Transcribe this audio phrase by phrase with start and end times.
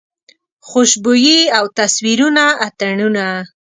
[0.69, 3.27] خوشبويي او تصویرونه اتڼونه